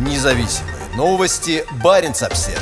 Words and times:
Независимые 0.00 0.74
новости. 0.96 1.62
Барин 1.84 2.12
обсерва 2.12 2.58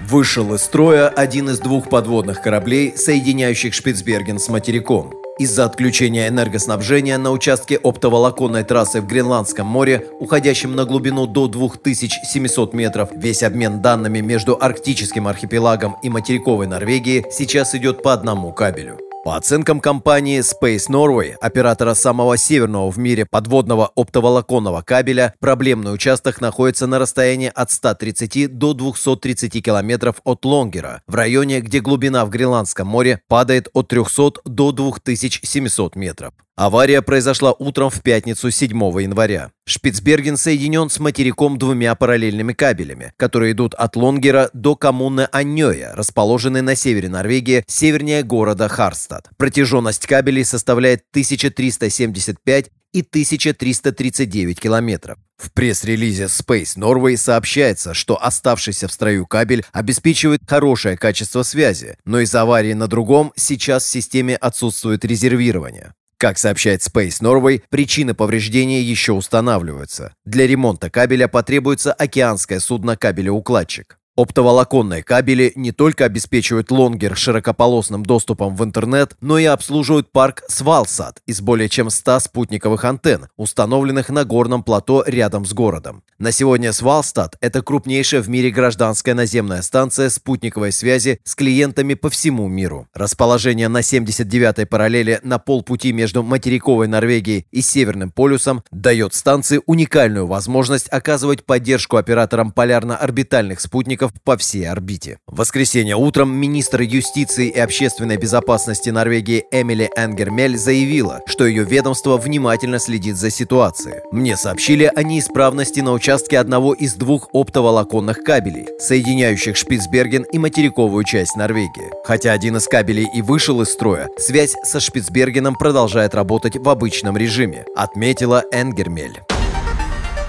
Вышел 0.00 0.52
из 0.54 0.62
строя 0.62 1.08
один 1.08 1.50
из 1.50 1.60
двух 1.60 1.88
подводных 1.88 2.42
кораблей, 2.42 2.96
соединяющих 2.96 3.72
Шпицберген 3.72 4.40
с 4.40 4.48
материком. 4.48 5.14
Из-за 5.38 5.66
отключения 5.66 6.26
энергоснабжения 6.26 7.18
на 7.18 7.30
участке 7.30 7.76
оптоволоконной 7.76 8.64
трассы 8.64 9.00
в 9.00 9.06
Гренландском 9.06 9.66
море, 9.66 10.08
уходящем 10.18 10.74
на 10.74 10.86
глубину 10.86 11.28
до 11.28 11.46
2700 11.46 12.74
метров, 12.74 13.10
весь 13.14 13.44
обмен 13.44 13.80
данными 13.80 14.18
между 14.18 14.58
арктическим 14.60 15.28
архипелагом 15.28 15.98
и 16.02 16.08
материковой 16.08 16.66
Норвегией 16.66 17.26
сейчас 17.30 17.76
идет 17.76 18.02
по 18.02 18.12
одному 18.12 18.52
кабелю. 18.52 19.05
По 19.26 19.34
оценкам 19.34 19.80
компании 19.80 20.38
Space 20.38 20.88
Norway, 20.88 21.32
оператора 21.40 21.94
самого 21.94 22.36
северного 22.36 22.92
в 22.92 22.96
мире 22.96 23.26
подводного 23.26 23.90
оптоволоконного 23.96 24.82
кабеля, 24.82 25.34
проблемный 25.40 25.92
участок 25.92 26.40
находится 26.40 26.86
на 26.86 27.00
расстоянии 27.00 27.50
от 27.52 27.72
130 27.72 28.56
до 28.56 28.72
230 28.72 29.64
километров 29.64 30.20
от 30.22 30.44
Лонгера, 30.44 31.02
в 31.08 31.16
районе, 31.16 31.60
где 31.60 31.80
глубина 31.80 32.24
в 32.24 32.30
Гренландском 32.30 32.86
море 32.86 33.20
падает 33.26 33.68
от 33.72 33.88
300 33.88 34.42
до 34.44 34.70
2700 34.70 35.96
метров. 35.96 36.32
Авария 36.56 37.02
произошла 37.02 37.52
утром 37.52 37.90
в 37.90 38.00
пятницу 38.00 38.50
7 38.50 38.70
января. 39.02 39.50
Шпицберген 39.66 40.38
соединен 40.38 40.88
с 40.88 40.98
материком 40.98 41.58
двумя 41.58 41.94
параллельными 41.94 42.54
кабелями, 42.54 43.12
которые 43.18 43.52
идут 43.52 43.74
от 43.74 43.94
Лонгера 43.94 44.48
до 44.54 44.74
коммуны 44.74 45.28
Аньоя, 45.32 45.94
расположенной 45.94 46.62
на 46.62 46.74
севере 46.74 47.10
Норвегии, 47.10 47.62
севернее 47.66 48.22
города 48.22 48.68
Харстад. 48.68 49.28
Протяженность 49.36 50.06
кабелей 50.06 50.46
составляет 50.46 51.02
1375 51.10 52.70
и 52.94 53.02
1339 53.02 54.58
километров. 54.58 55.18
В 55.36 55.52
пресс-релизе 55.52 56.24
Space 56.24 56.78
Norway 56.78 57.18
сообщается, 57.18 57.92
что 57.92 58.16
оставшийся 58.24 58.88
в 58.88 58.92
строю 58.94 59.26
кабель 59.26 59.66
обеспечивает 59.72 60.40
хорошее 60.48 60.96
качество 60.96 61.42
связи, 61.42 61.98
но 62.06 62.20
из-за 62.20 62.40
аварии 62.40 62.72
на 62.72 62.88
другом 62.88 63.34
сейчас 63.36 63.84
в 63.84 63.88
системе 63.88 64.36
отсутствует 64.36 65.04
резервирование. 65.04 65.92
Как 66.18 66.38
сообщает 66.38 66.80
Space 66.80 67.20
Norway, 67.20 67.62
причины 67.68 68.14
повреждения 68.14 68.80
еще 68.80 69.12
устанавливаются. 69.12 70.14
Для 70.24 70.46
ремонта 70.46 70.88
кабеля 70.88 71.28
потребуется 71.28 71.92
океанское 71.92 72.58
судно 72.58 72.96
кабелеукладчик. 72.96 73.98
Оптоволоконные 74.16 75.02
кабели 75.02 75.52
не 75.56 75.72
только 75.72 76.06
обеспечивают 76.06 76.70
лонгер 76.70 77.18
широкополосным 77.18 78.02
доступом 78.02 78.56
в 78.56 78.64
интернет, 78.64 79.14
но 79.20 79.38
и 79.38 79.44
обслуживают 79.44 80.10
парк 80.10 80.42
Свалсад 80.48 81.20
из 81.26 81.42
более 81.42 81.68
чем 81.68 81.90
100 81.90 82.20
спутниковых 82.20 82.82
антенн, 82.86 83.28
установленных 83.36 84.08
на 84.08 84.24
горном 84.24 84.62
плато 84.62 85.04
рядом 85.06 85.44
с 85.44 85.52
городом. 85.52 86.02
На 86.18 86.32
сегодня 86.32 86.72
Свалстад– 86.72 87.36
это 87.42 87.60
крупнейшая 87.60 88.22
в 88.22 88.30
мире 88.30 88.50
гражданская 88.50 89.14
наземная 89.14 89.60
станция 89.60 90.08
спутниковой 90.08 90.72
связи 90.72 91.20
с 91.24 91.34
клиентами 91.34 91.92
по 91.92 92.08
всему 92.08 92.48
миру. 92.48 92.88
Расположение 92.94 93.68
на 93.68 93.80
79-й 93.80 94.64
параллели 94.64 95.20
на 95.22 95.38
полпути 95.38 95.92
между 95.92 96.22
материковой 96.22 96.88
Норвегией 96.88 97.44
и 97.50 97.60
Северным 97.60 98.10
полюсом 98.10 98.64
дает 98.70 99.12
станции 99.12 99.60
уникальную 99.66 100.26
возможность 100.26 100.88
оказывать 100.90 101.44
поддержку 101.44 101.98
операторам 101.98 102.50
полярно-орбитальных 102.50 103.60
спутников 103.60 104.12
по 104.24 104.38
всей 104.38 104.66
орбите. 104.70 105.18
В 105.26 105.36
воскресенье 105.36 105.96
утром 105.96 106.34
министр 106.34 106.80
юстиции 106.80 107.50
и 107.50 107.58
общественной 107.58 108.16
безопасности 108.16 108.88
Норвегии 108.88 109.44
Эмили 109.50 109.90
Энгермель 109.94 110.56
заявила, 110.56 111.20
что 111.26 111.44
ее 111.44 111.64
ведомство 111.64 112.16
внимательно 112.16 112.78
следит 112.78 113.18
за 113.18 113.28
ситуацией. 113.28 113.96
Мне 114.12 114.38
сообщили 114.38 114.90
о 114.96 115.02
неисправности 115.02 115.80
на 115.80 115.92
участке 116.06 116.38
одного 116.38 116.72
из 116.72 116.94
двух 116.94 117.28
оптоволоконных 117.32 118.22
кабелей, 118.22 118.68
соединяющих 118.78 119.56
Шпицберген 119.56 120.22
и 120.22 120.38
материковую 120.38 121.02
часть 121.02 121.34
Норвегии. 121.34 121.90
Хотя 122.04 122.30
один 122.30 122.58
из 122.58 122.68
кабелей 122.68 123.08
и 123.12 123.22
вышел 123.22 123.60
из 123.60 123.70
строя, 123.70 124.08
связь 124.16 124.54
со 124.62 124.78
Шпицбергеном 124.78 125.56
продолжает 125.56 126.14
работать 126.14 126.58
в 126.58 126.68
обычном 126.68 127.16
режиме, 127.16 127.64
отметила 127.74 128.44
Энгермель. 128.52 129.20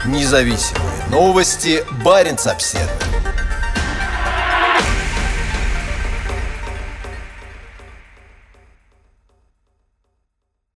Независимые 0.08 1.06
новости. 1.12 1.84
Барин 2.04 2.38
обседный. 2.44 3.17